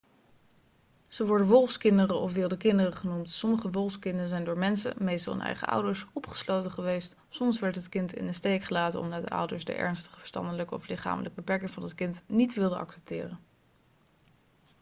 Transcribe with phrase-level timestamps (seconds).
[1.07, 3.31] ze worden 'wolfskinderen' of 'wilde kinderen' genoemd.
[3.31, 8.13] sommige wolfskinderen zijn door mensen meestal hun eigen ouders opgesloten geweest; soms werd dit kind
[8.13, 11.95] in de steek gelaten omdat de ouders de ernstige verstandelijke of lichamelijke beperking van het
[11.95, 13.39] kind niet wilden accepteren